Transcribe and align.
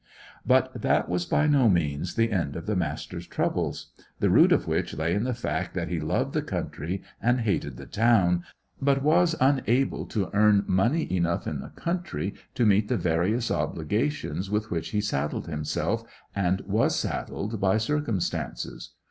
But 0.47 0.81
that 0.81 1.07
was 1.09 1.25
by 1.27 1.45
no 1.45 1.69
means 1.69 2.15
the 2.15 2.31
end 2.31 2.55
of 2.55 2.65
the 2.65 2.75
Master's 2.75 3.27
troubles, 3.27 3.91
the 4.19 4.31
root 4.31 4.51
of 4.51 4.67
which 4.67 4.95
lay 4.97 5.13
in 5.13 5.25
the 5.25 5.33
fact 5.35 5.75
that 5.75 5.89
he 5.89 5.99
loved 5.99 6.33
the 6.33 6.41
country, 6.41 7.03
and 7.21 7.41
hated 7.41 7.77
the 7.77 7.85
town, 7.85 8.43
but 8.81 9.03
was 9.03 9.35
unable 9.39 10.07
to 10.07 10.31
earn 10.33 10.63
money 10.65 11.07
enough 11.15 11.45
in 11.45 11.59
the 11.59 11.69
country 11.69 12.33
to 12.55 12.65
meet 12.65 12.87
the 12.87 12.97
various 12.97 13.51
obligations 13.51 14.49
with 14.49 14.71
which 14.71 14.89
he 14.89 15.01
saddled 15.01 15.45
himself, 15.45 16.03
and 16.35 16.61
was 16.61 16.95
saddled 16.95 17.59
by 17.61 17.77
circumstances. 17.77 18.93